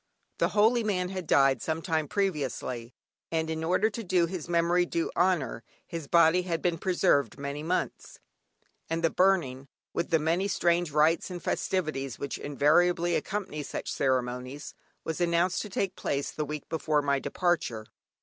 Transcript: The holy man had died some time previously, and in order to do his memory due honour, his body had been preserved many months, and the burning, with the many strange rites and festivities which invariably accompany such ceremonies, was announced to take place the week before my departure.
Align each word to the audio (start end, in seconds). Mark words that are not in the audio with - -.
The 0.39 0.49
holy 0.57 0.83
man 0.83 1.09
had 1.09 1.27
died 1.27 1.61
some 1.61 1.83
time 1.83 2.07
previously, 2.07 2.95
and 3.31 3.51
in 3.51 3.63
order 3.63 3.87
to 3.91 4.03
do 4.03 4.25
his 4.25 4.49
memory 4.49 4.83
due 4.83 5.11
honour, 5.15 5.63
his 5.85 6.07
body 6.07 6.41
had 6.41 6.59
been 6.59 6.79
preserved 6.79 7.37
many 7.37 7.61
months, 7.61 8.17
and 8.89 9.03
the 9.03 9.11
burning, 9.11 9.67
with 9.93 10.09
the 10.09 10.17
many 10.17 10.47
strange 10.47 10.89
rites 10.89 11.29
and 11.29 11.39
festivities 11.39 12.17
which 12.17 12.39
invariably 12.39 13.15
accompany 13.15 13.61
such 13.61 13.91
ceremonies, 13.93 14.73
was 15.03 15.21
announced 15.21 15.61
to 15.61 15.69
take 15.69 15.95
place 15.95 16.31
the 16.31 16.45
week 16.45 16.67
before 16.67 17.03
my 17.03 17.19
departure. 17.19 17.85